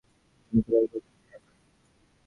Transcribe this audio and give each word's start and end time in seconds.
বসন্ত 0.53 0.67
রায় 0.69 0.87
কহিলেন, 0.87 1.15
হাঁ 1.29 1.39
ভাই। 1.39 1.55